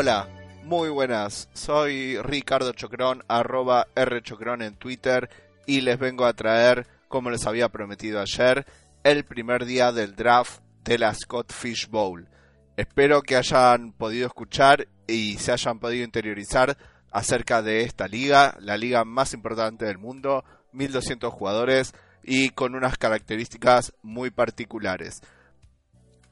Hola, 0.00 0.28
muy 0.62 0.90
buenas. 0.90 1.48
Soy 1.54 2.18
Ricardo 2.18 2.70
Chocrón, 2.70 3.24
arroba 3.26 3.88
Rchocrón 3.96 4.62
en 4.62 4.76
Twitter 4.76 5.28
y 5.66 5.80
les 5.80 5.98
vengo 5.98 6.24
a 6.24 6.34
traer, 6.34 6.86
como 7.08 7.30
les 7.30 7.44
había 7.48 7.68
prometido 7.68 8.20
ayer, 8.20 8.64
el 9.02 9.24
primer 9.24 9.64
día 9.64 9.90
del 9.90 10.14
draft 10.14 10.60
de 10.84 10.98
la 10.98 11.12
Scott 11.14 11.52
Fish 11.52 11.88
Bowl. 11.90 12.28
Espero 12.76 13.22
que 13.22 13.34
hayan 13.34 13.90
podido 13.90 14.28
escuchar 14.28 14.86
y 15.08 15.36
se 15.38 15.50
hayan 15.50 15.80
podido 15.80 16.04
interiorizar 16.04 16.78
acerca 17.10 17.60
de 17.60 17.80
esta 17.80 18.06
liga, 18.06 18.56
la 18.60 18.76
liga 18.76 19.04
más 19.04 19.34
importante 19.34 19.84
del 19.86 19.98
mundo, 19.98 20.44
1200 20.70 21.34
jugadores 21.34 21.92
y 22.22 22.50
con 22.50 22.76
unas 22.76 22.98
características 22.98 23.92
muy 24.02 24.30
particulares. 24.30 25.22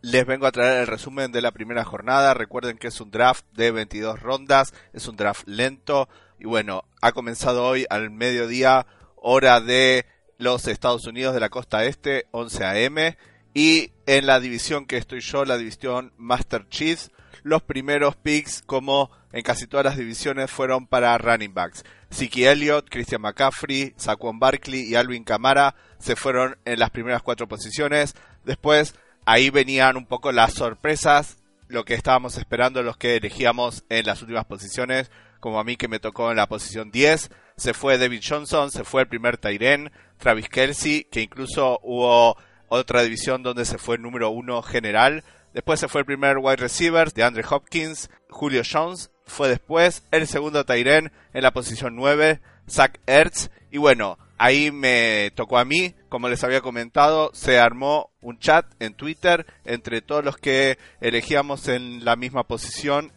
Les 0.03 0.27
vengo 0.27 0.47
a 0.47 0.53
traer 0.53 0.81
el 0.81 0.87
resumen 0.87 1.33
de 1.33 1.43
la 1.43 1.53
primera 1.53 1.85
jornada. 1.85 2.35
Recuerden 2.35 2.79
que 2.79 2.89
es 2.89 3.01
un 3.01 3.11
draft 3.11 3.45
de 3.53 3.71
22 3.71 4.21
rondas, 4.21 4.75
es 4.93 5.09
un 5.09 5.17
draft 5.17 5.47
lento. 5.47 6.09
Y 6.39 6.45
bueno, 6.45 6.85
ha 7.01 7.13
comenzado 7.13 7.65
hoy 7.65 7.87
al 7.89 8.11
mediodía, 8.11 8.87
hora 9.17 9.61
de 9.61 10.07
los 10.39 10.69
Estados 10.69 11.07
Unidos 11.07 11.35
de 11.35 11.41
la 11.41 11.49
costa 11.49 11.85
este, 11.85 12.27
11 12.31 12.65
a.m. 12.65 13.19
Y 13.55 13.93
en 14.05 14.27
la 14.27 14.39
división 14.39 14.87
que 14.87 14.99
estoy 14.99 15.21
yo, 15.21 15.45
la 15.45 15.57
división 15.57 16.13
Master 16.19 16.69
Chiefs, 16.69 17.11
los 17.43 17.63
primeros 17.63 18.17
picks, 18.17 18.63
como 18.63 19.11
en 19.33 19.43
casi 19.43 19.67
todas 19.67 19.87
las 19.87 19.97
divisiones, 19.97 20.51
fueron 20.51 20.87
para 20.87 21.17
running 21.17 21.55
backs. 21.55 21.85
Siki 22.11 22.45
Elliott, 22.45 22.89
Christian 22.91 23.23
McCaffrey, 23.23 23.95
Saquon 23.97 24.39
Barkley 24.39 24.83
y 24.83 24.95
Alvin 24.95 25.25
Kamara 25.25 25.75
se 25.99 26.17
fueron 26.17 26.59
en 26.65 26.79
las 26.79 26.91
primeras 26.91 27.23
cuatro 27.23 27.49
posiciones. 27.49 28.15
Después 28.45 28.95
ahí 29.27 29.51
venían 29.51 29.97
un 29.97 30.07
poco 30.07 30.33
las 30.33 30.55
sorpresas, 30.55 31.37
lo 31.69 31.85
que 31.85 31.95
estábamos 31.95 32.39
esperando 32.39 32.83
los 32.83 32.97
que 32.97 33.17
elegíamos 33.17 33.85
en 33.89 34.07
las 34.07 34.23
últimas 34.23 34.47
posiciones, 34.47 35.11
como 35.41 35.59
a 35.59 35.65
mí 35.65 35.77
que 35.77 35.89
me 35.89 35.99
tocó 35.99 36.31
en 36.31 36.37
la 36.37 36.47
posición 36.47 36.91
10, 36.91 37.31
se 37.57 37.75
fue 37.75 37.99
David 37.99 38.23
Johnson, 38.27 38.71
se 38.71 38.85
fue 38.85 39.03
el 39.03 39.09
primer 39.09 39.37
Tyren, 39.37 39.91
Travis 40.19 40.49
Kelsey, 40.49 41.05
que 41.11 41.21
incluso 41.21 41.81
hubo 41.83 42.37
otra 42.69 43.03
división 43.03 43.43
donde 43.43 43.65
se 43.65 43.79
fue 43.79 43.97
el 43.97 44.03
número 44.03 44.31
1 44.31 44.63
general, 44.63 45.25
después 45.53 45.81
se 45.81 45.89
fue 45.89 46.03
el 46.03 46.07
primer 46.07 46.39
wide 46.39 46.57
receiver 46.57 47.13
de 47.13 47.25
Andre 47.25 47.45
Hopkins, 47.49 48.11
Julio 48.31 48.63
Jones, 48.71 49.11
fue 49.27 49.49
después 49.49 50.05
el 50.13 50.29
segundo 50.29 50.65
Tyren 50.65 51.11
en 51.35 51.43
la 51.43 51.53
posición 51.53 51.97
9, 51.97 52.41
Zach 52.71 53.01
Ertz, 53.07 53.51
y 53.73 53.79
bueno, 53.79 54.19
ahí 54.39 54.71
me 54.71 55.33
tocó 55.35 55.59
a 55.59 55.65
mí, 55.65 55.95
como 56.09 56.29
les 56.29 56.45
había 56.45 56.61
comentado, 56.61 57.31
se 57.35 57.59
armó 57.59 58.11
un 58.21 58.39
chat 58.39 58.67
en 58.81 58.95
Twitter 58.95 59.47
entre 59.65 60.03
todos 60.03 60.25
los 60.25 60.37
que 60.37 60.79
elegíamos 61.01 61.69
en 61.69 62.05
la 62.05 62.17
misma 62.17 62.45
posición 62.45 63.13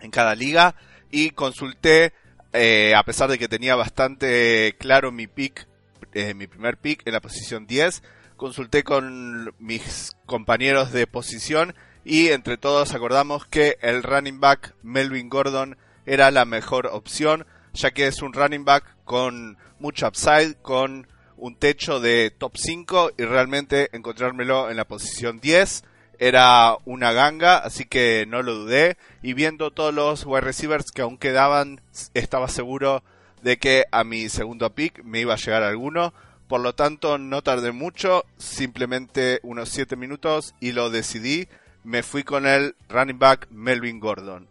en 0.00 0.10
cada 0.10 0.34
liga 0.34 0.74
y 1.10 1.30
consulté, 1.30 2.12
eh, 2.52 2.94
a 2.96 3.02
pesar 3.02 3.30
de 3.30 3.38
que 3.38 3.48
tenía 3.48 3.74
bastante 3.74 4.76
claro 4.78 5.12
mi 5.12 5.26
pick, 5.26 5.66
eh, 6.14 6.34
mi 6.34 6.46
primer 6.46 6.76
pick 6.76 7.06
en 7.06 7.12
la 7.12 7.20
posición 7.20 7.66
10, 7.66 8.02
consulté 8.36 8.84
con 8.84 9.54
mis 9.58 10.12
compañeros 10.26 10.92
de 10.92 11.06
posición 11.06 11.74
y 12.04 12.28
entre 12.28 12.56
todos 12.56 12.94
acordamos 12.94 13.46
que 13.46 13.76
el 13.82 14.02
running 14.02 14.40
back 14.40 14.74
Melvin 14.82 15.28
Gordon 15.28 15.76
era 16.06 16.30
la 16.30 16.44
mejor 16.44 16.86
opción, 16.86 17.46
ya 17.74 17.90
que 17.90 18.06
es 18.06 18.22
un 18.22 18.32
running 18.32 18.64
back 18.64 18.96
con 19.08 19.56
mucho 19.78 20.06
upside, 20.06 20.56
con 20.60 21.08
un 21.38 21.56
techo 21.56 21.98
de 21.98 22.30
top 22.30 22.52
5 22.58 23.12
y 23.16 23.24
realmente 23.24 23.88
encontrármelo 23.96 24.70
en 24.70 24.76
la 24.76 24.84
posición 24.84 25.40
10 25.40 25.82
era 26.18 26.76
una 26.84 27.12
ganga, 27.12 27.56
así 27.56 27.86
que 27.86 28.26
no 28.28 28.42
lo 28.42 28.54
dudé. 28.54 28.98
Y 29.22 29.32
viendo 29.32 29.70
todos 29.70 29.94
los 29.94 30.26
wide 30.26 30.42
receivers 30.42 30.90
que 30.92 31.00
aún 31.00 31.16
quedaban, 31.16 31.80
estaba 32.12 32.48
seguro 32.48 33.02
de 33.42 33.56
que 33.56 33.84
a 33.92 34.04
mi 34.04 34.28
segundo 34.28 34.74
pick 34.74 35.02
me 35.04 35.20
iba 35.20 35.32
a 35.32 35.38
llegar 35.38 35.62
alguno. 35.62 36.12
Por 36.46 36.60
lo 36.60 36.74
tanto, 36.74 37.16
no 37.16 37.42
tardé 37.42 37.72
mucho, 37.72 38.26
simplemente 38.36 39.40
unos 39.42 39.70
7 39.70 39.96
minutos 39.96 40.54
y 40.60 40.72
lo 40.72 40.90
decidí. 40.90 41.48
Me 41.82 42.02
fui 42.02 42.24
con 42.24 42.46
el 42.46 42.74
running 42.90 43.18
back 43.18 43.48
Melvin 43.50 44.00
Gordon. 44.00 44.48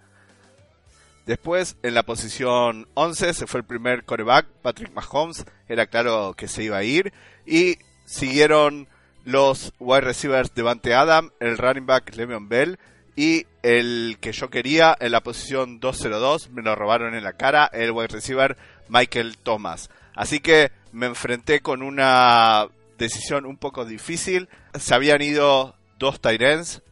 Después, 1.27 1.75
en 1.83 1.93
la 1.93 2.03
posición 2.03 2.87
11, 2.93 3.33
se 3.33 3.47
fue 3.47 3.59
el 3.59 3.65
primer 3.65 4.05
coreback, 4.05 4.47
Patrick 4.61 4.93
Mahomes. 4.93 5.45
Era 5.67 5.85
claro 5.87 6.33
que 6.35 6.47
se 6.47 6.63
iba 6.63 6.77
a 6.77 6.83
ir. 6.85 7.11
Y 7.45 7.79
siguieron 8.05 8.87
los 9.25 9.73
wide 9.77 10.01
receivers 10.01 10.55
Devante 10.55 10.93
Adam, 10.93 11.31
el 11.41 11.57
running 11.57 11.85
back 11.85 12.15
Le'Veon 12.15 12.47
Bell 12.47 12.79
y 13.17 13.45
el 13.61 14.19
que 14.21 14.31
yo 14.31 14.49
quería 14.49 14.95
en 14.99 15.11
la 15.11 15.21
posición 15.21 15.81
202, 15.81 16.51
me 16.51 16.61
lo 16.61 16.75
robaron 16.75 17.13
en 17.13 17.25
la 17.25 17.33
cara, 17.33 17.65
el 17.73 17.91
wide 17.91 18.07
receiver 18.07 18.55
Michael 18.87 19.37
Thomas. 19.37 19.89
Así 20.15 20.39
que 20.39 20.71
me 20.93 21.07
enfrenté 21.07 21.59
con 21.59 21.81
una 21.81 22.67
decisión 22.97 23.45
un 23.45 23.57
poco 23.57 23.83
difícil. 23.83 24.47
Se 24.79 24.95
habían 24.95 25.21
ido 25.21 25.75
dos 25.99 26.21
tight 26.21 26.41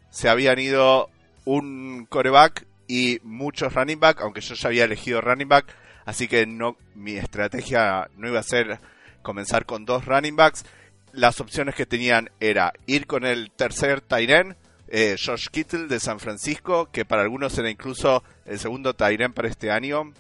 se 0.09 0.28
habían 0.28 0.59
ido 0.59 1.09
un 1.46 2.06
coreback 2.09 2.66
y 2.88 3.19
muchos 3.23 3.73
running 3.73 4.00
back, 4.00 4.22
aunque 4.22 4.41
yo 4.41 4.56
ya 4.56 4.68
había 4.68 4.85
elegido 4.85 5.22
running 5.22 5.47
back, 5.47 5.75
así 6.06 6.28
que 6.28 6.46
no 6.46 6.78
mi 6.94 7.18
estrategia 7.18 8.09
no 8.18 8.28
iba 8.28 8.40
a 8.40 8.44
ser 8.44 8.79
comenzar 9.22 9.66
con 9.66 9.85
dos 9.85 10.06
running 10.06 10.35
backs. 10.35 10.66
Las 11.12 11.40
opciones 11.40 11.75
que 11.75 11.85
tenían 11.85 12.29
era 12.40 12.73
ir 12.85 13.07
con 13.07 13.25
el 13.25 13.51
tercer 13.51 14.01
Tyren, 14.01 14.56
eh, 14.88 15.16
Josh 15.23 15.47
Kittle 15.47 15.88
de 15.88 16.00
San 16.00 16.19
Francisco, 16.19 16.90
que 16.91 17.06
para 17.06 17.23
algunos 17.23 17.57
era 17.57 17.69
incluso 17.69 18.23
el 18.46 18.59
segundo 18.59 18.94
Tyren 18.94 19.34
para 19.34 19.47
este 19.47 19.72
año. 19.72 20.13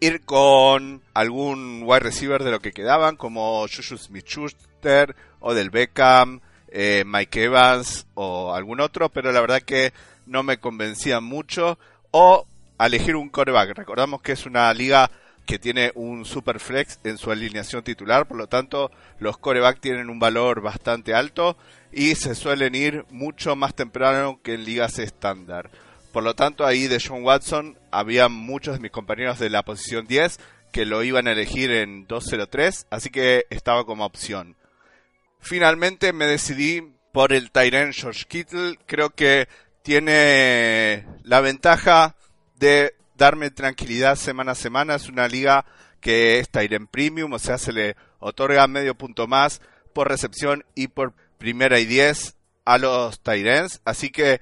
Ir 0.00 0.22
con 0.22 1.02
algún 1.12 1.82
wide 1.84 2.00
receiver 2.00 2.42
de 2.42 2.50
lo 2.50 2.60
que 2.60 2.72
quedaban, 2.72 3.16
como 3.16 3.66
Juju 3.66 3.98
Smith-Schuster 3.98 5.14
o 5.40 5.52
Beckham, 5.52 6.40
eh, 6.68 7.02
Mike 7.06 7.44
Evans 7.44 8.06
o 8.14 8.54
algún 8.54 8.80
otro, 8.80 9.08
pero 9.08 9.32
la 9.32 9.40
verdad 9.40 9.60
que 9.60 9.92
no 10.30 10.42
me 10.42 10.58
convencían 10.58 11.24
mucho. 11.24 11.78
O 12.12 12.46
elegir 12.78 13.16
un 13.16 13.28
coreback. 13.28 13.76
Recordamos 13.76 14.22
que 14.22 14.32
es 14.32 14.46
una 14.46 14.72
liga 14.72 15.10
que 15.46 15.58
tiene 15.58 15.90
un 15.94 16.24
super 16.24 16.60
flex 16.60 17.00
en 17.04 17.18
su 17.18 17.30
alineación 17.30 17.82
titular, 17.82 18.26
por 18.28 18.36
lo 18.36 18.46
tanto 18.46 18.90
los 19.18 19.36
coreback 19.36 19.80
tienen 19.80 20.08
un 20.08 20.20
valor 20.20 20.60
bastante 20.60 21.12
alto 21.12 21.56
y 21.92 22.14
se 22.14 22.34
suelen 22.34 22.74
ir 22.74 23.04
mucho 23.10 23.56
más 23.56 23.74
temprano 23.74 24.40
que 24.42 24.54
en 24.54 24.64
ligas 24.64 24.98
estándar. 24.98 25.70
Por 26.12 26.22
lo 26.22 26.34
tanto 26.34 26.64
ahí 26.64 26.86
de 26.86 27.02
John 27.04 27.24
Watson 27.24 27.76
había 27.90 28.28
muchos 28.28 28.74
de 28.74 28.80
mis 28.80 28.92
compañeros 28.92 29.38
de 29.38 29.50
la 29.50 29.64
posición 29.64 30.06
10 30.06 30.38
que 30.72 30.86
lo 30.86 31.02
iban 31.02 31.26
a 31.26 31.32
elegir 31.32 31.72
en 31.72 32.06
203, 32.06 32.86
así 32.90 33.10
que 33.10 33.46
estaba 33.50 33.84
como 33.84 34.04
opción. 34.04 34.56
Finalmente 35.40 36.12
me 36.12 36.26
decidí 36.26 36.92
por 37.12 37.32
el 37.32 37.50
Tyrant 37.50 37.92
George 37.92 38.24
Kittle, 38.28 38.78
creo 38.86 39.10
que 39.10 39.48
tiene 39.82 41.06
la 41.22 41.40
ventaja 41.40 42.16
de 42.56 42.94
darme 43.16 43.50
tranquilidad 43.50 44.16
semana 44.16 44.52
a 44.52 44.56
semana. 44.56 44.94
Es 44.94 45.08
una 45.08 45.28
liga 45.28 45.64
que 46.00 46.38
es 46.38 46.48
Tyren 46.48 46.86
Premium, 46.86 47.32
o 47.32 47.38
sea, 47.38 47.58
se 47.58 47.72
le 47.72 47.96
otorga 48.18 48.66
medio 48.66 48.94
punto 48.94 49.26
más 49.26 49.60
por 49.92 50.08
recepción 50.08 50.64
y 50.74 50.88
por 50.88 51.12
primera 51.38 51.78
y 51.78 51.86
diez 51.86 52.36
a 52.64 52.78
los 52.78 53.20
Tyrens. 53.20 53.80
Así 53.84 54.10
que 54.10 54.40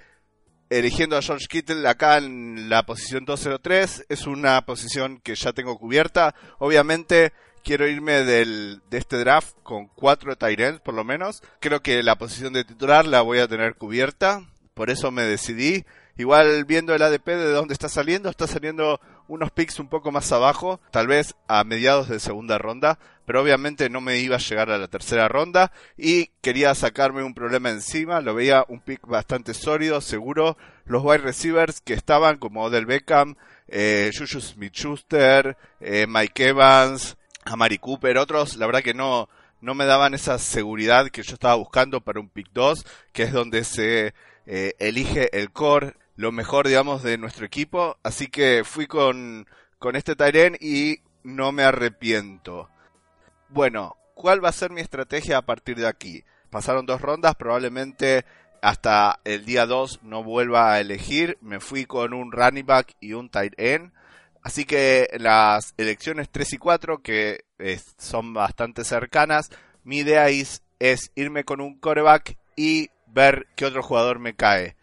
eligiendo 0.71 1.17
a 1.17 1.23
George 1.23 1.47
Kittle 1.49 1.89
acá 1.89 2.19
en 2.19 2.69
la 2.69 2.85
posición 2.85 3.25
203 3.25 4.07
es 4.09 4.27
una 4.27 4.61
posición 4.63 5.21
que 5.23 5.35
ya 5.35 5.53
tengo 5.53 5.79
cubierta. 5.79 6.35
Obviamente 6.59 7.33
quiero 7.65 7.89
irme 7.89 8.25
del, 8.25 8.81
de 8.91 8.99
este 8.99 9.19
draft 9.19 9.57
con 9.63 9.89
cuatro 9.89 10.37
Tyrants 10.37 10.81
por 10.81 10.95
lo 10.95 11.05
menos. 11.05 11.43
Creo 11.61 11.81
que 11.81 12.03
la 12.03 12.17
posición 12.17 12.53
de 12.53 12.65
titular 12.65 13.07
la 13.07 13.23
voy 13.23 13.39
a 13.39 13.49
tener 13.49 13.77
cubierta. 13.77 14.43
Por 14.79 14.91
eso 14.91 15.11
me 15.11 15.25
decidí. 15.25 15.85
Igual 16.19 16.65
viendo 16.65 16.95
el 16.95 17.03
ADP 17.03 17.27
de 17.27 17.51
dónde 17.51 17.75
está 17.75 17.89
saliendo, 17.89 18.31
está 18.31 18.47
saliendo 18.47 19.01
unos 19.27 19.51
picks 19.51 19.81
un 19.81 19.89
poco 19.89 20.13
más 20.13 20.31
abajo, 20.31 20.79
tal 20.93 21.09
vez 21.09 21.35
a 21.49 21.65
mediados 21.65 22.09
de 22.09 22.21
segunda 22.21 22.59
ronda, 22.59 23.01
pero 23.27 23.43
obviamente 23.43 23.91
no 23.91 24.01
me 24.01 24.19
iba 24.19 24.37
a 24.37 24.39
llegar 24.39 24.71
a 24.71 24.79
la 24.79 24.87
tercera 24.87 25.27
ronda 25.27 25.73
y 25.97 26.27
quería 26.43 26.77
sacarme 26.77 27.25
un 27.25 27.35
problema 27.35 27.71
encima, 27.71 28.21
lo 28.21 28.37
veía 28.37 28.65
un 28.69 28.79
pick 28.79 29.05
bastante 29.05 29.53
sólido, 29.53 30.01
seguro, 30.01 30.57
los 30.85 31.03
wide 31.03 31.19
receivers 31.19 31.81
que 31.81 31.95
estaban 31.95 32.39
como 32.39 32.63
Odell 32.63 32.87
Beckham, 32.87 33.35
eh, 33.67 34.13
Juju 34.17 34.41
Smith-Schuster, 34.41 35.57
eh, 35.81 36.07
Mike 36.09 36.51
Evans, 36.51 37.17
Amari 37.45 37.79
Cooper, 37.79 38.17
otros, 38.17 38.57
la 38.57 38.67
verdad 38.67 38.85
que 38.85 38.95
no, 38.95 39.29
no 39.61 39.75
me 39.75 39.87
daban 39.87 40.15
esa 40.15 40.39
seguridad 40.39 41.09
que 41.09 41.25
yo 41.25 41.35
estaba 41.35 41.57
buscando 41.57 42.01
para 42.01 42.21
un 42.21 42.29
pick 42.29 42.49
2, 42.53 42.87
que 43.13 43.25
es 43.25 43.33
donde 43.33 43.65
se 43.65 44.15
eh, 44.51 44.75
elige 44.79 45.29
el 45.39 45.53
core, 45.53 45.95
lo 46.17 46.33
mejor, 46.33 46.67
digamos, 46.67 47.03
de 47.03 47.19
nuestro 47.19 47.45
equipo. 47.45 47.99
Así 48.03 48.29
que 48.29 48.63
fui 48.65 48.87
con, 48.87 49.47
con 49.79 49.95
este 49.95 50.17
Tyren 50.17 50.57
y 50.59 51.01
no 51.23 51.53
me 51.53 51.65
arrepiento. 51.65 52.71
Bueno, 53.51 53.97
¿cuál 54.15 54.43
va 54.43 54.49
a 54.49 54.53
ser 54.53 54.71
mi 54.71 54.81
estrategia 54.81 55.37
a 55.37 55.43
partir 55.43 55.77
de 55.77 55.87
aquí? 55.87 56.25
Pasaron 56.49 56.87
dos 56.87 57.03
rondas, 57.03 57.35
probablemente 57.35 58.25
hasta 58.63 59.21
el 59.25 59.45
día 59.45 59.67
2 59.67 60.01
no 60.03 60.25
vuelva 60.25 60.73
a 60.73 60.81
elegir. 60.81 61.37
Me 61.43 61.61
fui 61.61 61.85
con 61.85 62.15
un 62.15 62.33
running 62.33 62.65
back 62.65 62.97
y 63.01 63.13
un 63.13 63.29
tight 63.29 63.53
end. 63.59 63.93
Así 64.43 64.65
que 64.65 65.09
las 65.19 65.75
elecciones 65.77 66.31
3 66.31 66.55
y 66.55 66.59
4, 66.59 67.03
que 67.03 67.45
son 67.99 68.33
bastante 68.33 68.83
cercanas, 68.85 69.51
mi 69.85 69.99
idea 69.99 70.31
es, 70.31 70.63
es 70.79 71.13
irme 71.17 71.45
con 71.45 71.61
un 71.61 71.79
coreback 71.79 72.39
y 72.57 72.89
ver 73.19 73.49
qué 73.57 73.67
otro 73.67 73.83
jugador 73.83 74.21
me 74.21 74.35
cae. 74.35 74.77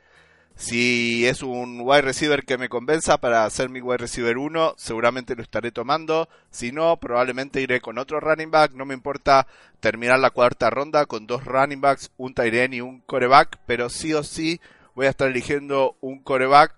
Si 0.58 1.26
es 1.26 1.42
un 1.42 1.80
wide 1.82 2.02
receiver 2.02 2.44
que 2.44 2.58
me 2.58 2.68
convenza 2.68 3.18
para 3.18 3.46
hacer 3.46 3.70
mi 3.70 3.80
wide 3.80 4.00
receiver 4.00 4.38
1, 4.38 4.76
seguramente 4.78 5.36
lo 5.36 5.42
estaré 5.42 5.72
tomando. 5.72 6.28
Si 6.50 6.74
no, 6.74 6.98
probablemente 6.98 7.62
iré 7.62 7.80
con 7.80 7.98
otro 7.98 8.20
running 8.20 8.52
back. 8.52 8.74
No 8.74 8.86
me 8.86 8.94
importa 8.94 9.48
terminar 9.80 10.20
la 10.20 10.32
cuarta 10.32 10.70
ronda 10.70 11.06
con 11.06 11.28
dos 11.28 11.46
running 11.46 11.80
backs, 11.80 12.12
un 12.18 12.34
tight 12.34 12.74
y 12.74 12.82
un 12.82 13.02
coreback, 13.02 13.60
pero 13.66 13.90
sí 13.90 14.14
o 14.14 14.24
sí 14.24 14.60
voy 14.96 15.06
a 15.06 15.12
estar 15.12 15.30
eligiendo 15.30 15.98
un 16.02 16.22
coreback. 16.22 16.76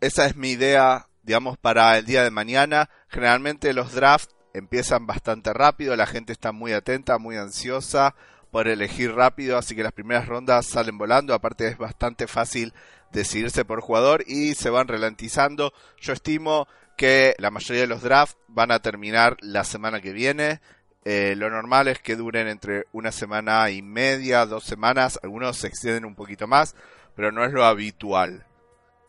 Esa 0.00 0.26
es 0.26 0.36
mi 0.36 0.50
idea, 0.50 1.08
digamos, 1.22 1.56
para 1.56 1.96
el 1.96 2.04
día 2.04 2.22
de 2.22 2.30
mañana. 2.30 2.90
Generalmente 3.08 3.72
los 3.72 3.92
drafts 3.92 4.34
empiezan 4.52 5.06
bastante 5.06 5.54
rápido, 5.54 5.96
la 5.96 6.06
gente 6.06 6.32
está 6.32 6.52
muy 6.52 6.72
atenta, 6.72 7.18
muy 7.18 7.36
ansiosa 7.36 8.14
por 8.50 8.68
elegir 8.68 9.12
rápido, 9.12 9.58
así 9.58 9.76
que 9.76 9.82
las 9.82 9.92
primeras 9.92 10.26
rondas 10.26 10.66
salen 10.66 10.98
volando, 10.98 11.34
aparte 11.34 11.68
es 11.68 11.78
bastante 11.78 12.26
fácil 12.26 12.72
decidirse 13.12 13.64
por 13.64 13.80
jugador 13.80 14.24
y 14.26 14.54
se 14.54 14.70
van 14.70 14.88
ralentizando. 14.88 15.72
Yo 16.00 16.12
estimo 16.12 16.66
que 16.96 17.34
la 17.38 17.50
mayoría 17.50 17.82
de 17.82 17.88
los 17.88 18.02
drafts 18.02 18.36
van 18.48 18.72
a 18.72 18.80
terminar 18.80 19.36
la 19.40 19.64
semana 19.64 20.00
que 20.00 20.12
viene. 20.12 20.60
Eh, 21.04 21.34
lo 21.36 21.48
normal 21.48 21.88
es 21.88 22.00
que 22.00 22.16
duren 22.16 22.48
entre 22.48 22.86
una 22.92 23.12
semana 23.12 23.70
y 23.70 23.82
media, 23.82 24.46
dos 24.46 24.64
semanas. 24.64 25.18
Algunos 25.22 25.56
se 25.58 25.68
extienden 25.68 26.04
un 26.04 26.14
poquito 26.14 26.46
más, 26.46 26.74
pero 27.14 27.30
no 27.32 27.44
es 27.44 27.52
lo 27.52 27.64
habitual. 27.64 28.44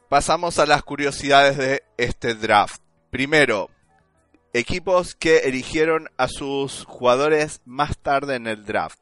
Pasamos 0.08 0.60
a 0.60 0.66
las 0.66 0.84
curiosidades 0.84 1.58
de 1.58 1.84
este 1.98 2.36
draft. 2.36 2.82
Primero, 3.10 3.70
equipos 4.54 5.16
que 5.16 5.40
eligieron 5.40 6.10
a 6.18 6.28
sus 6.28 6.86
jugadores 6.86 7.62
más 7.66 7.98
tarde 7.98 8.36
en 8.36 8.48
el 8.48 8.66
draft. 8.66 9.00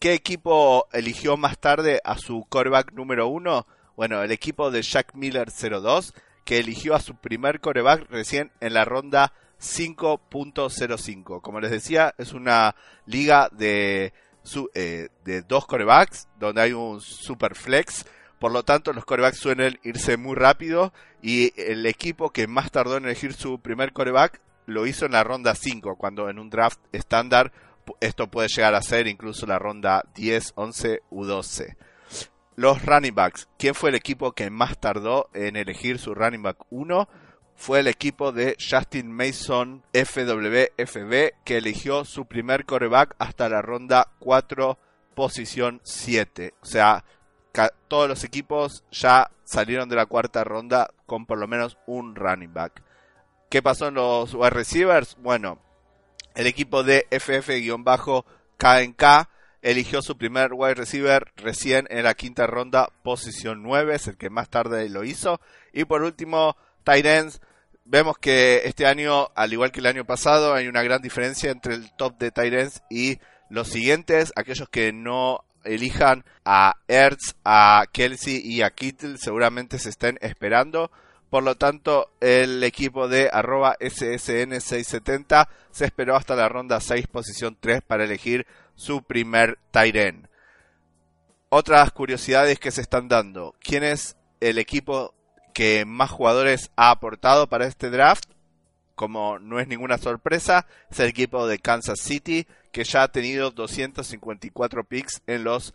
¿Qué 0.00 0.14
equipo 0.14 0.88
eligió 0.94 1.36
más 1.36 1.58
tarde 1.58 2.00
a 2.04 2.16
su 2.16 2.46
coreback 2.48 2.92
número 2.92 3.28
uno? 3.28 3.66
Bueno, 3.96 4.22
el 4.22 4.32
equipo 4.32 4.70
de 4.70 4.80
Jack 4.80 5.14
Miller 5.14 5.50
02, 5.50 6.14
que 6.46 6.58
eligió 6.58 6.94
a 6.94 7.00
su 7.00 7.16
primer 7.16 7.60
coreback 7.60 8.08
recién 8.08 8.50
en 8.60 8.72
la 8.72 8.86
ronda 8.86 9.34
5.05. 9.60 11.42
Como 11.42 11.60
les 11.60 11.70
decía, 11.70 12.14
es 12.16 12.32
una 12.32 12.76
liga 13.04 13.50
de, 13.52 14.14
eh, 14.72 15.08
de 15.26 15.42
dos 15.42 15.66
corebacks, 15.66 16.28
donde 16.38 16.62
hay 16.62 16.72
un 16.72 17.02
super 17.02 17.54
flex. 17.54 18.06
Por 18.38 18.52
lo 18.52 18.62
tanto, 18.62 18.94
los 18.94 19.04
corebacks 19.04 19.38
suelen 19.38 19.78
irse 19.82 20.16
muy 20.16 20.34
rápido 20.34 20.94
y 21.20 21.52
el 21.60 21.84
equipo 21.84 22.30
que 22.30 22.46
más 22.46 22.70
tardó 22.70 22.96
en 22.96 23.04
elegir 23.04 23.34
su 23.34 23.60
primer 23.60 23.92
coreback 23.92 24.40
lo 24.64 24.86
hizo 24.86 25.04
en 25.04 25.12
la 25.12 25.24
ronda 25.24 25.54
5, 25.54 25.96
cuando 25.96 26.30
en 26.30 26.38
un 26.38 26.48
draft 26.48 26.80
estándar 26.92 27.52
esto 28.00 28.30
puede 28.30 28.48
llegar 28.48 28.74
a 28.74 28.82
ser 28.82 29.06
incluso 29.06 29.46
la 29.46 29.58
ronda 29.58 30.04
10, 30.14 30.52
11 30.54 31.02
u 31.10 31.24
12. 31.24 31.76
Los 32.56 32.84
running 32.84 33.14
backs. 33.14 33.48
¿Quién 33.58 33.74
fue 33.74 33.90
el 33.90 33.96
equipo 33.96 34.32
que 34.32 34.50
más 34.50 34.78
tardó 34.78 35.30
en 35.32 35.56
elegir 35.56 35.98
su 35.98 36.14
running 36.14 36.42
back 36.42 36.58
1? 36.70 37.08
Fue 37.56 37.80
el 37.80 37.86
equipo 37.86 38.32
de 38.32 38.56
Justin 38.58 39.12
Mason 39.12 39.82
FWFB 39.92 41.32
que 41.44 41.58
eligió 41.58 42.04
su 42.04 42.26
primer 42.26 42.64
coreback 42.64 43.14
hasta 43.18 43.48
la 43.48 43.62
ronda 43.62 44.08
4, 44.18 44.78
posición 45.14 45.80
7. 45.84 46.54
O 46.62 46.66
sea, 46.66 47.04
todos 47.88 48.08
los 48.08 48.24
equipos 48.24 48.84
ya 48.90 49.30
salieron 49.44 49.88
de 49.88 49.96
la 49.96 50.06
cuarta 50.06 50.44
ronda 50.44 50.90
con 51.06 51.26
por 51.26 51.38
lo 51.38 51.48
menos 51.48 51.76
un 51.86 52.14
running 52.14 52.52
back. 52.52 52.82
¿Qué 53.50 53.62
pasó 53.62 53.88
en 53.88 53.94
los 53.94 54.34
wide 54.34 54.50
receivers? 54.50 55.16
Bueno, 55.20 55.58
el 56.34 56.46
equipo 56.46 56.82
de 56.82 57.06
FF-KNK 57.10 58.24
eligió 59.62 60.00
su 60.02 60.16
primer 60.16 60.52
wide 60.54 60.74
receiver 60.74 61.32
recién 61.36 61.86
en 61.90 62.04
la 62.04 62.14
quinta 62.14 62.46
ronda, 62.46 62.88
posición 63.02 63.62
9, 63.62 63.94
es 63.94 64.06
el 64.08 64.16
que 64.16 64.30
más 64.30 64.48
tarde 64.48 64.88
lo 64.88 65.04
hizo. 65.04 65.40
Y 65.72 65.84
por 65.84 66.02
último, 66.02 66.56
Tyrens. 66.84 67.40
Vemos 67.84 68.18
que 68.18 68.62
este 68.66 68.86
año, 68.86 69.30
al 69.34 69.52
igual 69.52 69.72
que 69.72 69.80
el 69.80 69.86
año 69.86 70.04
pasado, 70.04 70.54
hay 70.54 70.68
una 70.68 70.82
gran 70.82 71.02
diferencia 71.02 71.50
entre 71.50 71.74
el 71.74 71.90
top 71.96 72.18
de 72.18 72.30
Tyrens 72.30 72.82
y 72.88 73.18
los 73.48 73.66
siguientes, 73.68 74.32
aquellos 74.36 74.68
que 74.68 74.92
no 74.92 75.44
elijan 75.64 76.24
a 76.44 76.76
Ertz, 76.86 77.34
a 77.44 77.84
Kelsey 77.90 78.40
y 78.44 78.62
a 78.62 78.70
Kittle, 78.70 79.18
seguramente 79.18 79.78
se 79.78 79.90
estén 79.90 80.18
esperando. 80.20 80.92
Por 81.30 81.44
lo 81.44 81.54
tanto, 81.54 82.10
el 82.20 82.62
equipo 82.64 83.06
de 83.06 83.30
arroba 83.32 83.76
SSN670 83.78 85.48
se 85.70 85.84
esperó 85.84 86.16
hasta 86.16 86.34
la 86.34 86.48
ronda 86.48 86.80
6, 86.80 87.06
posición 87.06 87.56
3, 87.60 87.82
para 87.82 88.04
elegir 88.04 88.48
su 88.74 89.04
primer 89.04 89.58
Tyren. 89.70 90.28
Otras 91.48 91.92
curiosidades 91.92 92.58
que 92.58 92.72
se 92.72 92.80
están 92.80 93.06
dando. 93.06 93.54
¿Quién 93.60 93.84
es 93.84 94.16
el 94.40 94.58
equipo 94.58 95.14
que 95.54 95.84
más 95.84 96.10
jugadores 96.10 96.72
ha 96.74 96.90
aportado 96.90 97.48
para 97.48 97.66
este 97.66 97.90
draft? 97.90 98.24
Como 98.96 99.38
no 99.38 99.60
es 99.60 99.68
ninguna 99.68 99.98
sorpresa, 99.98 100.66
es 100.90 100.98
el 100.98 101.08
equipo 101.08 101.46
de 101.46 101.60
Kansas 101.60 102.00
City, 102.00 102.46
que 102.72 102.82
ya 102.82 103.04
ha 103.04 103.12
tenido 103.12 103.52
254 103.52 104.84
picks 104.84 105.22
en 105.28 105.44
los 105.44 105.74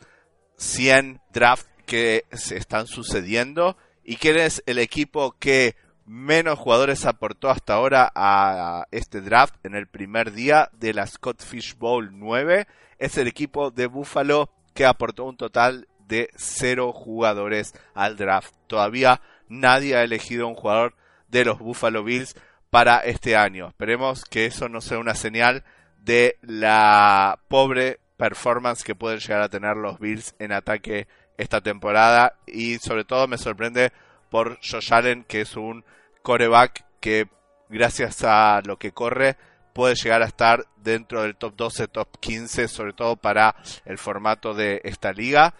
100 0.58 1.22
drafts 1.32 1.70
que 1.86 2.26
se 2.34 2.58
están 2.58 2.88
sucediendo. 2.88 3.78
¿Y 4.06 4.16
quién 4.16 4.38
es 4.38 4.64
el 4.66 4.80
equipo 4.80 5.36
que 5.40 5.76
menos 6.06 6.60
jugadores 6.60 7.06
aportó 7.06 7.50
hasta 7.50 7.74
ahora 7.74 8.12
a 8.16 8.86
este 8.92 9.20
draft 9.20 9.56
en 9.64 9.76
el 9.76 9.88
primer 9.88 10.32
día 10.32 10.70
de 10.74 10.94
la 10.94 11.06
Scott 11.08 11.42
Fish 11.42 11.76
Bowl 11.78 12.12
9? 12.14 12.66
es 12.98 13.18
el 13.18 13.28
equipo 13.28 13.72
de 13.72 13.88
Buffalo 13.88 14.50
que 14.74 14.86
aportó 14.86 15.26
un 15.26 15.38
total 15.38 15.88
de 16.08 16.30
cero 16.36 16.92
jugadores 16.94 17.74
al 17.94 18.18
draft. 18.18 18.54
Todavía 18.68 19.22
nadie 19.48 19.96
ha 19.96 20.04
elegido 20.04 20.48
un 20.48 20.56
jugador 20.56 20.96
de 21.28 21.46
los 21.46 21.60
Buffalo 21.60 22.04
Bills 22.04 22.36
para 22.70 23.00
este 23.00 23.36
año. 23.36 23.70
Esperemos 23.70 24.24
que 24.26 24.46
eso 24.46 24.70
no 24.70 24.82
sea 24.82 25.00
una 25.00 25.16
señal 25.16 25.64
de 26.00 26.38
la 26.42 27.40
pobre 27.48 28.00
performance 28.18 28.84
que 28.84 28.96
pueden 28.96 29.20
llegar 29.20 29.42
a 29.42 29.50
tener 29.50 29.78
los 29.78 30.00
Bills 30.00 30.36
en 30.40 30.52
ataque 30.52 31.08
esta 31.38 31.62
temporada 31.62 32.36
y 32.48 32.78
sobre 32.78 33.04
todo 33.04 33.28
me 33.28 33.38
sorprende 33.38 33.92
por 34.30 34.58
Josh 34.62 34.94
Allen 34.94 35.24
que 35.24 35.42
es 35.42 35.56
un 35.56 35.84
coreback 36.22 36.86
que 37.00 37.28
gracias 37.70 38.24
a 38.24 38.62
lo 38.66 38.78
que 38.78 38.92
corre 38.92 39.38
puede 39.74 39.96
llegar 39.96 40.22
a 40.22 40.28
estar 40.28 40.66
dentro 40.78 41.24
del 41.24 41.36
top 41.36 41.54
12, 41.58 41.90
top 41.90 42.18
15, 42.20 42.70
sobre 42.70 42.94
todo 42.94 43.18
para 43.18 43.56
el 43.84 43.98
formato 43.98 44.54
de 44.54 44.80
esta 44.86 45.12
liga. 45.12 45.54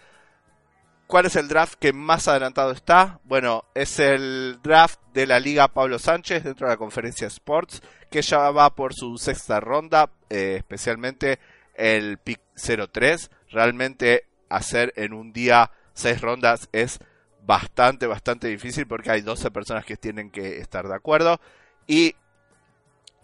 ¿Cuál 1.06 1.26
es 1.26 1.36
el 1.36 1.48
draft 1.48 1.74
que 1.74 1.92
más 1.92 2.26
adelantado 2.26 2.72
está? 2.72 3.20
Bueno, 3.24 3.64
es 3.74 4.00
el 4.00 4.58
draft 4.62 4.98
de 5.12 5.26
la 5.26 5.38
Liga 5.38 5.68
Pablo 5.68 5.98
Sánchez 5.98 6.42
dentro 6.42 6.66
de 6.66 6.72
la 6.72 6.78
conferencia 6.78 7.28
Sports, 7.28 7.82
que 8.10 8.22
ya 8.22 8.50
va 8.50 8.74
por 8.74 8.94
su 8.94 9.18
sexta 9.18 9.60
ronda, 9.60 10.10
eh, 10.30 10.54
especialmente 10.56 11.38
el 11.76 12.18
pick 12.18 12.40
03. 12.56 13.30
Realmente 13.50 14.24
hacer 14.48 14.92
en 14.96 15.12
un 15.12 15.32
día 15.32 15.70
seis 15.94 16.20
rondas 16.20 16.68
es 16.72 16.98
bastante, 17.42 18.06
bastante 18.06 18.48
difícil 18.48 18.86
porque 18.86 19.10
hay 19.10 19.20
12 19.20 19.50
personas 19.50 19.84
que 19.84 19.96
tienen 19.96 20.30
que 20.30 20.58
estar 20.58 20.88
de 20.88 20.94
acuerdo. 20.94 21.40
¿Y 21.86 22.14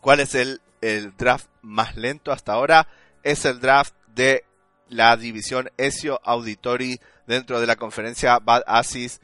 cuál 0.00 0.20
es 0.20 0.34
el 0.34 0.60
el 0.82 1.16
draft 1.16 1.46
más 1.62 1.96
lento 1.96 2.32
hasta 2.32 2.52
ahora 2.52 2.86
es 3.22 3.46
el 3.46 3.60
draft 3.60 3.94
de 4.14 4.44
la 4.88 5.16
división 5.16 5.70
Ezio 5.78 6.20
Auditori 6.22 7.00
dentro 7.26 7.60
de 7.60 7.66
la 7.66 7.76
conferencia 7.76 8.38
Bad 8.40 8.64
Asis. 8.66 9.20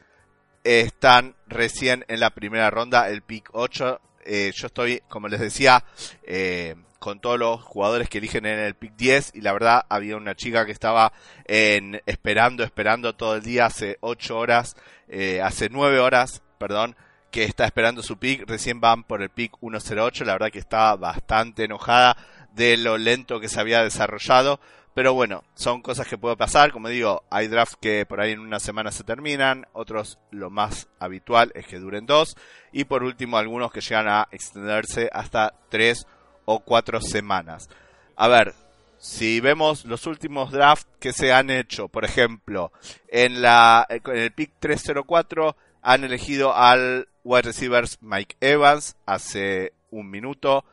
están 0.63 1.35
recién 1.47 2.05
en 2.07 2.19
la 2.19 2.31
primera 2.31 2.71
ronda, 2.71 3.09
el 3.09 3.21
pick 3.21 3.49
8. 3.53 4.01
Eh, 4.25 4.51
yo 4.55 4.67
estoy, 4.67 5.01
como 5.07 5.27
les 5.27 5.39
decía, 5.39 5.83
eh, 6.23 6.75
con 6.99 7.19
todos 7.19 7.39
los 7.39 7.61
jugadores 7.61 8.09
que 8.09 8.19
eligen 8.19 8.45
en 8.45 8.59
el 8.59 8.75
pick 8.75 8.95
10 8.95 9.31
y 9.35 9.41
la 9.41 9.53
verdad 9.53 9.85
había 9.89 10.17
una 10.17 10.35
chica 10.35 10.65
que 10.65 10.71
estaba 10.71 11.13
en, 11.45 12.01
esperando, 12.05 12.63
esperando 12.63 13.15
todo 13.15 13.35
el 13.35 13.41
día 13.41 13.65
hace 13.65 13.97
8 14.01 14.37
horas, 14.37 14.75
eh, 15.07 15.41
hace 15.41 15.69
9 15.69 15.99
horas, 15.99 16.43
perdón, 16.57 16.95
que 17.31 17.43
está 17.43 17.65
esperando 17.65 18.03
su 18.03 18.17
pick, 18.17 18.47
recién 18.47 18.81
van 18.81 19.03
por 19.03 19.21
el 19.21 19.29
pick 19.29 19.57
108, 19.59 20.25
la 20.25 20.33
verdad 20.33 20.51
que 20.51 20.59
estaba 20.59 20.95
bastante 20.95 21.63
enojada 21.63 22.17
de 22.53 22.77
lo 22.77 22.97
lento 22.97 23.39
que 23.39 23.49
se 23.49 23.59
había 23.59 23.83
desarrollado, 23.83 24.59
pero 24.93 25.13
bueno, 25.13 25.43
son 25.53 25.81
cosas 25.81 26.07
que 26.07 26.17
puede 26.17 26.35
pasar, 26.35 26.71
como 26.71 26.89
digo, 26.89 27.23
hay 27.29 27.47
drafts 27.47 27.77
que 27.79 28.05
por 28.05 28.19
ahí 28.19 28.31
en 28.31 28.39
una 28.39 28.59
semana 28.59 28.91
se 28.91 29.03
terminan, 29.03 29.67
otros 29.71 30.19
lo 30.31 30.49
más 30.49 30.89
habitual 30.99 31.51
es 31.55 31.67
que 31.67 31.79
duren 31.79 32.05
dos, 32.05 32.35
y 32.73 32.83
por 32.83 33.03
último 33.03 33.37
algunos 33.37 33.71
que 33.71 33.81
llegan 33.81 34.09
a 34.09 34.27
extenderse 34.31 35.09
hasta 35.13 35.53
tres 35.69 36.05
o 36.51 36.61
cuatro 36.61 36.99
semanas. 36.99 37.69
A 38.15 38.27
ver, 38.27 38.55
si 38.97 39.39
vemos 39.39 39.85
los 39.85 40.07
últimos 40.07 40.51
drafts 40.51 40.87
que 40.99 41.13
se 41.13 41.31
han 41.31 41.51
hecho, 41.51 41.89
por 41.89 42.05
ejemplo, 42.05 42.71
en, 43.07 43.43
la, 43.43 43.85
en 43.87 44.17
el 44.17 44.31
pick 44.31 44.53
304 44.59 45.55
han 45.83 46.03
elegido 46.03 46.55
al 46.55 47.07
wide 47.23 47.43
receivers 47.43 47.99
Mike 48.01 48.35
Evans 48.41 48.95
hace 49.05 49.73
un 49.91 50.09
minuto. 50.09 50.65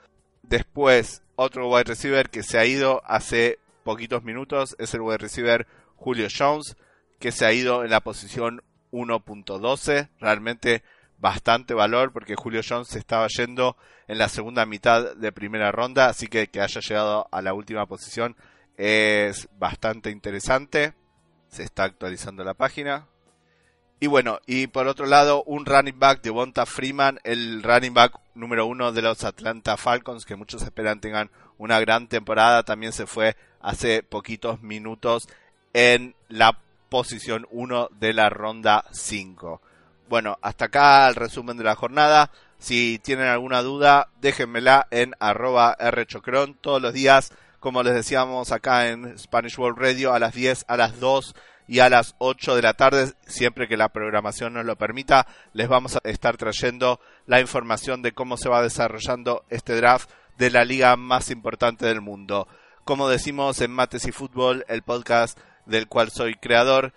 Después, 0.43 1.21
otro 1.37 1.69
wide 1.69 1.85
receiver 1.85 2.31
que 2.31 2.43
se 2.43 2.59
ha 2.59 2.65
ido 2.65 3.03
hace 3.05 3.59
poquitos 3.85 4.25
minutos 4.25 4.77
es 4.79 4.95
el 4.95 5.03
wide 5.03 5.19
receiver 5.19 5.67
Julio 5.97 6.29
Jones, 6.35 6.75
que 7.19 7.33
se 7.33 7.45
ha 7.45 7.53
ido 7.53 7.85
en 7.85 7.91
la 7.91 8.01
posición 8.01 8.63
1.12. 8.93 10.09
Realmente 10.21 10.83
bastante 11.19 11.75
valor 11.75 12.13
porque 12.13 12.37
Julio 12.37 12.61
Jones 12.67 12.89
se 12.89 12.99
estaba 12.99 13.27
yendo 13.29 13.77
en 14.09 14.19
la 14.19 14.29
segunda 14.29 14.67
mitad 14.67 15.17
de 15.17 15.33
primera 15.33 15.73
ronda, 15.73 16.09
así 16.09 16.27
que 16.29 16.49
que 16.49 16.61
haya 16.61 16.81
llegado 16.81 17.29
a 17.31 17.43
la 17.43 17.55
última 17.55 17.87
posición 17.87 18.37
es 18.77 19.49
bastante 19.59 20.11
interesante. 20.11 20.95
Se 21.49 21.63
está 21.63 21.85
actualizando 21.85 22.45
la 22.45 22.55
página. 22.55 23.07
Y 23.99 24.09
bueno, 24.09 24.41
y 24.47 24.67
por 24.67 24.89
otro 24.89 25.07
lado, 25.07 25.43
un 25.45 25.65
running 25.65 25.99
back 25.99 26.21
de 26.21 26.31
Bonta 26.31 26.67
Freeman, 26.67 27.19
el 27.25 27.63
running 27.63 27.95
back 27.95 28.21
número 28.35 28.67
uno 28.67 28.93
de 28.93 29.01
los 29.01 29.25
Atlanta 29.25 29.79
Falcons, 29.79 30.27
que 30.27 30.37
muchos 30.37 30.63
esperan 30.63 31.01
tengan 31.01 31.31
una 31.57 31.81
gran 31.81 32.07
temporada, 32.07 32.63
también 32.63 32.93
se 32.93 33.07
fue 33.07 33.37
hace 33.61 34.03
poquitos 34.03 34.61
minutos 34.61 35.29
en 35.73 36.15
la 36.29 36.59
posición 36.91 37.47
1 37.51 37.89
de 37.99 38.13
la 38.13 38.29
ronda 38.29 38.85
5. 38.93 39.63
Bueno, 40.09 40.39
hasta 40.41 40.67
acá 40.67 41.09
el 41.09 41.17
resumen 41.17 41.57
de 41.57 41.65
la 41.65 41.75
jornada. 41.75 42.31
Si 42.59 43.01
tienen 43.01 43.27
alguna 43.27 43.63
duda, 43.63 44.09
déjenmela 44.21 44.87
en 44.91 45.15
arroba 45.19 45.77
rchocron 45.79 46.55
todos 46.55 46.81
los 46.81 46.93
días, 46.93 47.33
como 47.59 47.83
les 47.83 47.95
decíamos 47.95 48.53
acá 48.53 48.89
en 48.89 49.19
Spanish 49.19 49.59
World 49.59 49.79
Radio, 49.79 50.15
a 50.15 50.21
las 50.21 50.33
10, 50.33 50.65
a 50.69 50.77
las 50.77 51.01
2 51.01 51.35
y 51.67 51.81
a 51.81 51.89
las 51.89 52.15
8 52.19 52.55
de 52.55 52.63
la 52.63 52.75
tarde, 52.75 53.13
siempre 53.27 53.67
que 53.67 53.77
la 53.77 53.89
programación 53.89 54.55
nos 54.55 54.65
lo 54.65 54.77
permita, 54.77 55.27
les 55.53 55.69
vamos 55.69 55.97
a 55.97 56.01
estar 56.05 56.37
trayendo 56.37 57.01
la 57.27 57.41
información 57.41 58.01
de 58.03 58.13
cómo 58.13 58.37
se 58.37 58.49
va 58.49 58.63
desarrollando 58.63 59.45
este 59.51 59.75
draft 59.75 60.09
de 60.39 60.51
la 60.51 60.65
liga 60.65 60.97
más 60.97 61.31
importante 61.31 61.85
del 61.87 62.01
mundo. 62.01 62.47
Como 62.85 63.09
decimos 63.09 63.61
en 63.61 63.73
Mates 63.73 64.07
y 64.07 64.13
Fútbol, 64.13 64.65
el 64.69 64.83
podcast 64.83 65.37
del 65.67 65.89
cual 65.89 66.11
soy 66.13 66.35
creador, 66.37 66.93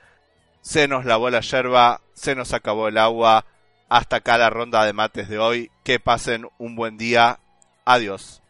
se 0.70 0.88
nos 0.88 1.04
lavó 1.04 1.32
la 1.32 1.40
yerba, 1.40 2.02
se 2.14 2.36
nos 2.36 2.54
acabó 2.54 2.90
el 2.90 3.00
agua. 3.00 3.44
Hasta 3.90 4.18
acá 4.18 4.38
la 4.38 4.52
ronda 4.52 4.86
de 4.86 4.94
mates 4.94 5.28
de 5.28 5.40
hoy. 5.40 5.72
Que 5.84 6.00
pasen 6.00 6.48
un 6.60 6.76
buen 6.76 6.96
día. 6.96 7.40
Adiós. 7.86 8.44